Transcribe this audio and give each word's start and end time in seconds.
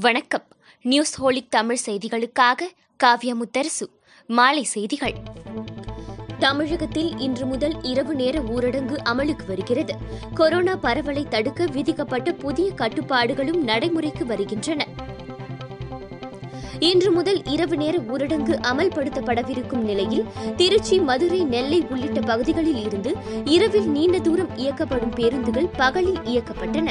வணக்கம். 0.00 0.42
News 0.82 1.22
holic 1.22 1.50
Tamil 1.50 1.78
செய்திகளுக்காக 1.86 2.60
காவ்யா 3.04 3.34
முத்தரசு. 3.34 3.88
மாலை 4.26 4.62
செய்திகள். 4.62 5.14
தமிழகத்தில் 6.38 7.18
இன்று 7.18 7.46
முதல் 7.46 7.82
இரவு 7.82 8.14
நேர 8.14 8.38
ஊரடங்கு 8.38 8.96
அமலுக்கு 9.04 9.46
வருகிறது. 9.46 9.94
கொரோனா 10.34 10.76
பரவலை 10.76 11.26
தடுக்க 11.28 11.64
விதிக்கப்பட்ட 11.64 12.32
புதிய 12.32 12.72
கட்டுப்பாடுகளும் 12.76 13.62
நடைமுறைக்கு 13.62 14.26
வருகின்றன. 14.26 14.86
இன்று 16.78 17.10
முதல் 17.10 17.44
இரவு 17.44 17.76
நேர 17.76 17.98
ஊரடங்கு 17.98 18.58
அமல்படுத்தப்படவிருக்கும் 18.72 19.84
நிலையில் 19.90 20.24
திருச்சி 20.56 20.98
மதுரை 20.98 21.44
நெல்லை 21.44 21.86
உள்ளிட்ட 21.90 22.20
பகுதிகளில் 22.20 22.84
இருந்து 22.84 23.16
இரவில் 23.44 23.88
நீண்ட 23.88 24.18
தூரம் 24.18 24.56
இயக்கப்படும் 24.56 25.14
பேருந்துகள் 25.14 25.68
பகலில் 25.76 26.18
இயக்கப்பட்டன. 26.18 26.90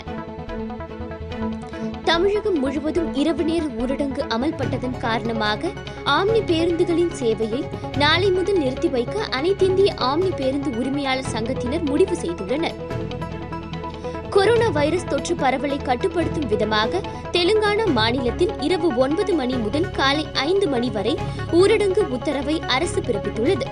தமிழகம் 2.06 2.60
முழுவதும் 2.60 3.14
இரவு 3.14 3.44
நேர 3.44 3.64
ஊரடங்கு 3.66 4.22
அமல்பட்டதன் 4.36 4.98
காரணமாக 4.98 5.72
ஆம்னி 6.06 6.42
பேருந்துகளின் 6.50 7.14
சேவையை 7.20 7.62
நாளை 7.98 8.30
முதல் 8.32 8.58
நிறுத்தி 8.58 8.90
வைக்க 8.90 9.26
அனைத்திந்திய 9.30 9.90
ஆம்னி 10.10 10.32
பேருந்து 10.36 10.70
உரிமையாளர் 10.70 11.32
சங்கத்தினர் 11.34 11.84
முடிவு 11.84 12.16
செய்துள்ளனர். 12.16 12.78
கொரோனா 14.30 14.70
வைரஸ் 14.70 15.06
தொற்று 15.06 15.36
பரவலை 15.36 15.84
கட்டுப்படுத்தும் 15.84 16.48
விதமாக 16.48 17.02
தெலுங்கானா 17.32 17.88
மாநிலத்தில் 17.92 18.54
இரவு 18.60 18.98
ஒன்பது 18.98 19.34
மணி 19.34 19.54
முதல் 19.56 19.92
காலை 19.92 20.28
ஐந்து 20.34 20.68
மணி 20.68 20.90
வரை 20.90 21.18
ஊரடங்கு 21.52 22.04
உத்தரவை 22.18 22.62
அரசு 22.68 23.02
பிறப்பித்துள்ளது. 23.02 23.68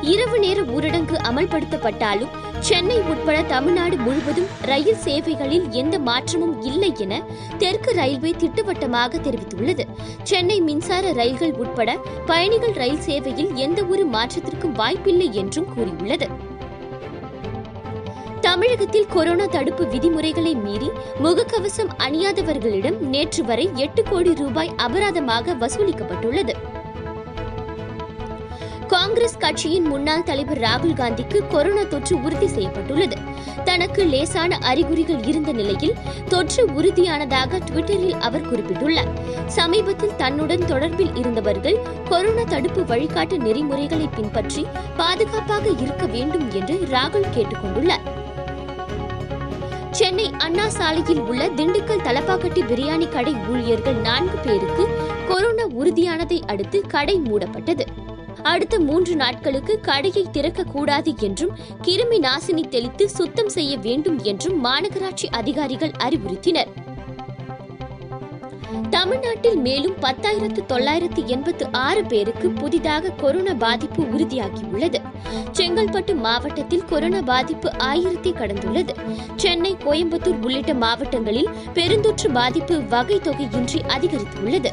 இரவு 0.00 0.38
நேர 0.38 0.60
ஊரடங்கு 0.60 1.16
அமல்படுத்தப்பட்டாலும் 1.28 2.32
சென்னை 2.66 2.96
உட்பட 3.12 3.42
தமிழ்நாடு 3.42 3.96
முழுவதும் 3.96 4.46
ரயில் 4.60 5.00
சேவைகளில் 5.04 5.70
எந்த 5.70 5.98
மாற்றமும் 5.98 6.62
இல்லை 6.62 6.92
என 6.96 7.22
தெற்கு 7.58 7.90
ரயில்வே 7.94 8.30
திட்டவட்டமாக 8.30 9.18
தெரிவித்துள்ளது. 9.18 9.84
சென்னை 10.22 10.60
மின்சார 10.60 11.12
ரயில்கள் 11.12 11.52
உட்பட 11.52 11.98
பயணிகள் 12.26 12.72
ரயில் 12.72 13.00
சேவையில் 13.00 13.54
எந்த 13.54 13.82
ஒரு 13.84 14.04
மாற்றத்திற்கும் 14.06 14.72
வாய்ப்பில்லை 14.72 15.34
என்றும் 15.34 15.68
கூறியுள்ளது. 15.74 16.28
தமிழகத்தில் 18.40 19.10
கொரோனா 19.10 19.46
தடுப்பு 19.46 19.86
விதிமுறைகளை 19.86 20.54
மீறி 20.54 20.90
முகக்கவசம் 21.22 21.92
அணியாதவர்களிடம் 21.98 22.98
நேற்று 22.98 23.44
வரை 23.44 23.68
எட்டு 23.74 24.02
கோடி 24.02 24.34
ரூபாய் 24.34 24.74
அபராதமாக 24.76 25.56
வசூலிக்கப்பட்டுள்ளது. 25.64 26.56
காங்கிரஸ் 29.04 29.38
கட்சியின் 29.38 29.84
முன்னாள் 29.84 30.22
தலைவர் 30.22 30.58
ராகுல் 30.58 30.94
காந்திக்கு 30.94 31.46
கொரோனா 31.48 31.82
தொற்று 31.82 32.22
உறுதி 32.22 32.46
செய்யப்பட்டுள்ளது. 32.46 33.16
தனக்கு 33.64 34.04
லேசான 34.04 34.56
அறிகுறிகள் 34.56 35.24
இருந்த 35.24 35.52
நிலையில் 35.52 35.94
தொற்று 36.28 36.64
உறுதியானதாக 36.66 37.58
டுவிட்டரில் 37.58 38.20
அவர் 38.20 38.46
குறிப்பிட்டுள்ளார். 38.50 39.10
சமீபத்தில் 39.46 40.16
தன்னுடன் 40.16 40.60
தொடர்பில் 40.60 41.16
இருந்தவர்கள் 41.16 41.78
கொரோனா 42.08 42.42
தடுப்பு 42.42 42.82
வழிகாட்டு 42.82 43.36
நெறிமுறைகளை 43.38 44.08
பின்பற்றி 44.16 44.66
பாதுகாப்பாக 44.96 45.68
இருக்க 45.68 46.06
வேண்டும் 46.06 46.50
என்று 46.52 46.88
ராகுல் 46.90 47.28
கேட்டுக்கொண்டுள்ளார். 47.36 48.06
சென்னை 49.90 50.30
அண்ணா 50.38 50.68
சாலையில் 50.68 51.20
உள்ள 51.20 51.46
திண்டுக்கல் 51.46 52.06
தலப்பாக்கட்டி 52.08 52.64
பிரியாணி 52.70 53.08
கடை 53.08 53.34
ஊழியர்கள் 53.48 53.94
நான்கு 53.94 54.36
பேருக்கு 54.36 54.88
கொரோனா 55.28 55.66
உறுதியானதை 55.66 56.40
அடுத்து 56.46 56.86
கடை 56.86 57.20
மூடப்பட்டது. 57.24 57.86
அடுத்த 58.44 58.78
மூன்று 58.78 59.16
நாட்களுக்கு 59.16 59.80
கடையை 59.80 60.26
திறக்கக்கூடாது 60.32 61.20
என்றும் 61.20 61.56
கிருமி 61.82 62.18
நாசினி 62.18 62.68
தெளித்து 62.68 63.10
சுத்தம் 63.10 63.48
செய்ய 63.48 63.76
வேண்டும் 63.76 64.18
என்றும் 64.22 64.64
மாநகராட்சி 64.64 65.26
அதிகாரிகள் 65.30 65.92
அறிவுறுத்தினர். 65.98 66.70
தமிழ்நாட்டில் 68.90 69.56
மேலும் 69.56 69.94
பத்தாயிரத்து 70.00 70.66
தொள்ளாயிரத்து 70.66 71.26
எண்பத்து 71.26 71.68
ஆறு 71.72 72.04
பேருக்கு 72.04 72.50
புதிதாக 72.50 73.10
கொரோனா 73.10 73.54
பாதிப்பு 73.54 74.02
உறுதியாகியுள்ளது. 74.02 75.00
செங்கல்பட்டு 75.52 76.14
மாவட்டத்தில் 76.14 76.84
கொரோனா 76.84 77.20
பாதிப்பு 77.20 77.72
ஆயிரத்தை 77.78 78.32
கடந்துள்ளது. 78.32 78.94
சென்னை 79.36 79.76
கோயம்புத்தூர் 79.76 80.42
உள்ளிட்ட 80.42 80.74
மாவட்டங்களில் 80.74 81.48
பெருந்தொற்று 81.74 82.32
பாதிப்பு 82.32 82.86
வகை 82.86 83.16
தொகையின்றி 83.16 83.80
அதிகரித்துள்ளது. 83.96 84.72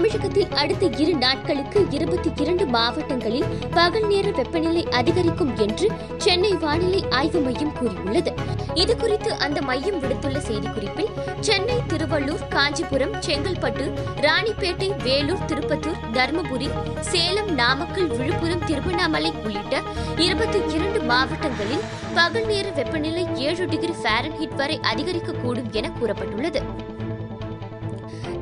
தமிழகத்தில் 0.00 0.52
அடுத்த 0.60 0.84
இரு 0.96 1.14
நாட்களுக்கு 1.14 1.86
இருபத்தி 1.90 2.30
இரண்டு 2.42 2.66
மாவட்டங்களில் 2.66 3.48
பகல் 3.70 4.06
நேர 4.06 4.30
வெப்பநிலை 4.30 4.82
அதிகரிக்கும் 4.88 5.56
என்று 5.56 5.90
சென்னை 6.16 6.52
வானிலை 6.52 7.04
ஆய்வு 7.10 7.40
மையம் 7.40 7.72
கூறியுள்ளது. 7.72 8.32
இதுகுறித்து 8.74 9.30
அந்த 9.44 9.62
மையம் 9.62 9.98
விடுத்துள்ள 10.02 10.38
செய்திக்குறிப்பில் 10.46 11.10
சென்னை 11.40 11.76
திருவள்ளூர் 11.88 12.46
காஞ்சிபுரம் 12.48 13.14
செங்கல்பட்டு 13.26 13.86
ராணிப்பேட்டை 14.20 14.88
வேலூர் 15.02 15.44
திருப்பத்தூர் 15.44 16.00
தருமபுரி 16.12 16.70
சேலம் 17.00 17.50
நாமக்கல் 17.54 18.10
விழுப்புரம் 18.16 18.64
திருவண்ணாமலை 18.64 19.32
உள்ளிட்ட 19.44 19.82
இருபத்தி 20.16 20.60
இரண்டு 20.74 21.02
மாவட்டங்களில் 21.02 21.84
பகல் 22.14 22.46
நேர 22.46 22.68
வெப்பநிலை 22.70 23.26
ஏழு 23.48 23.66
டிகிரி 23.66 23.96
ஃபாரன்ஹீட் 24.04 24.54
வரை 24.54 24.80
அதிகரிக்கக்கூடும் 24.94 25.70
என 25.70 25.90
கூறப்பட்டுள்ளது. 26.00 26.62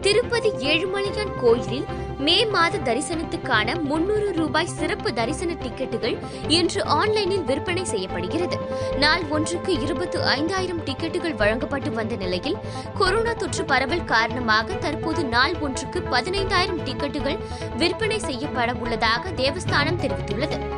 திருப்பதி 0.08 0.50
ஏழுமலையான் 0.72 1.32
கோயிலில் 1.40 1.88
மே 2.26 2.44
மாத 2.52 2.78
தரிசனத்துக்கான 2.78 3.74
முன்னூறு 3.80 4.32
ரூபாய் 4.32 4.66
சிறப்பு 4.66 5.12
தரிசன 5.12 5.54
டிக்கெட்டுகள் 5.54 6.16
இன்று 6.48 6.84
ஆன்லைனில் 6.84 7.44
விற்பனை 7.44 7.84
செய்யப்படுகிறது. 7.84 8.56
நாள் 8.98 9.24
ஒன்றுக்கு 9.28 9.80
இருபத்து 9.80 10.22
ஐந்தாயிரம் 10.24 10.82
டிக்கெட்டுகள் 10.84 11.36
வழங்கப்பட்டு 11.36 11.92
வந்த 11.92 12.16
நிலையில் 12.16 12.58
கொரோனா 12.98 13.32
தொற்று 13.32 13.64
பரவல் 13.64 14.08
காரணமாக 14.14 14.74
தற்போது 14.74 15.24
நாள் 15.24 15.56
ஒன்றுக்கு 15.60 16.00
பதினைந்தாயிரம் 16.00 16.82
டிக்கெட்டுகள் 16.88 17.38
விற்பனை 17.76 18.18
செய்யப்பட 18.18 18.72
உள்ளதாக 18.72 19.30
தேவஸ்தானம் 19.30 20.02
தெரிவித்துள்ளது. 20.04 20.77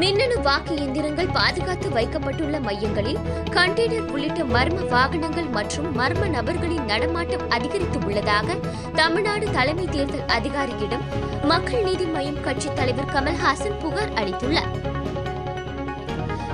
மின்னணு 0.00 0.36
வாக்கு 0.42 0.74
எந்திரங்கள் 0.76 1.32
பாதுகாத்து 1.32 1.88
வைக்கப்பட்டுள்ள 1.88 2.60
மையங்களில் 2.60 3.18
கண்டெய்னர் 3.50 4.08
உள்ளிட்ட 4.10 4.44
மர்ம 4.44 4.86
வாகனங்கள் 4.88 5.50
மற்றும் 5.56 5.88
மர்ம 5.98 6.28
நபர்களின் 6.28 6.84
நடமாட்டம் 6.84 7.44
அதிகரித்து 7.50 8.00
உள்ளதாக 8.06 8.56
தமிழ்நாடு 8.94 9.48
தலைமை 9.50 9.86
தேர்தல் 9.86 10.26
அதிகாரியிடம் 10.28 11.04
மக்கள் 11.44 11.84
நீதி 11.84 12.08
மய்யம் 12.16 12.40
கட்சித் 12.40 12.74
தலைவர் 12.74 13.12
கமல்ஹாசன் 13.14 13.78
புகார் 13.78 14.14
அளித்துள்ளார். 14.14 14.72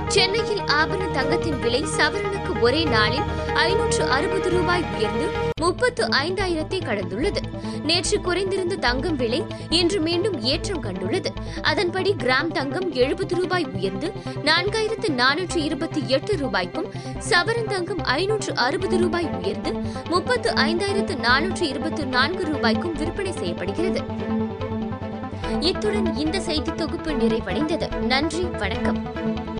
சென்னையில் 0.09 0.59
ஆபரண 0.59 1.11
தங்கத்தின் 1.11 1.59
விலை 1.59 1.83
சவரனுக்கு 1.97 2.59
ஒரே 2.61 2.83
நாளில் 2.83 3.27
ஐநூற்று 3.53 4.03
அறுபது 4.05 4.49
ரூபாய் 4.49 4.83
உயர்ந்து 4.95 5.25
முப்பத்து 5.61 6.05
ஐந்தாயிரத்தை 6.05 6.79
கடந்துள்ளது. 6.79 7.37
நேற்று 7.83 8.19
குறைந்திருந்த 8.19 8.75
தங்கம் 8.75 9.15
விலை 9.15 9.45
இன்று 9.69 9.99
மீண்டும் 9.99 10.41
ஏற்றம் 10.41 10.83
கண்டுள்ளது. 10.83 11.25
அதன்படி 11.61 12.15
கிராம் 12.17 12.51
தங்கம் 12.51 12.91
எழுபது 12.93 13.35
ரூபாய் 13.35 13.67
உயர்ந்து 13.73 14.11
நான்காயிரத்து 14.43 15.09
நானூற்று 15.09 15.55
இருபத்தி 15.55 16.03
எட்டு 16.07 16.37
ரூபாய்க்கும் 16.37 16.91
சவரன் 17.29 17.67
தங்கம் 17.67 18.03
ஐநூற்று 18.03 18.55
அறுபது 18.55 18.97
ரூபாய் 18.97 19.29
உயர்ந்து 19.43 19.73
முப்பத்து 20.09 20.51
ஐந்தாயிரத்து 20.51 21.15
நானூற்று 21.27 21.61
இருபத்தி 21.61 22.05
நான்கு 22.05 22.45
ரூபாய்க்கும் 22.45 22.93
விற்பனை 22.93 23.31
செய்யப்படுகிறது. 23.31 24.03
இத்துடன் 25.59 26.15
இந்த 26.15 26.39
செய்தி 26.39 26.71
தொகுப்பு 26.73 27.11
நிறைவடைந்தது. 27.11 27.95
நன்றி 27.95 28.43
வணக்கம். 28.43 29.47